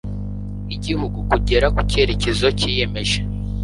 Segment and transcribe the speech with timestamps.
[0.75, 3.17] igihugu kugera ku cyerekezo cyiyemeje